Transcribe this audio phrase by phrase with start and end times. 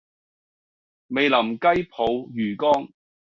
[1.09, 2.91] 味淋雞泡魚干